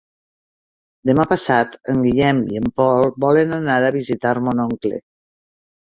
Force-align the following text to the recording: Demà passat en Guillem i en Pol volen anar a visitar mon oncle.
Demà 1.09 1.25
passat 1.33 1.77
en 1.95 2.01
Guillem 2.07 2.41
i 2.55 2.59
en 2.65 2.73
Pol 2.83 3.15
volen 3.29 3.57
anar 3.61 3.79
a 3.87 3.97
visitar 4.01 4.37
mon 4.49 4.69
oncle. 4.69 5.07